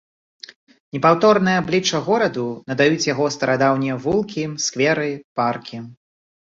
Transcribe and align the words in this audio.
Непаўторнае 0.97 1.53
аблічча 1.65 2.01
гораду 2.09 2.47
надаюць 2.73 3.07
яго 3.13 3.31
старадаўнія 3.39 4.01
вулкі, 4.09 4.51
скверы, 4.69 5.11
паркі. 5.41 5.77